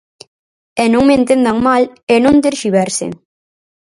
[0.83, 3.11] E non me entendan mal e non terxiversen.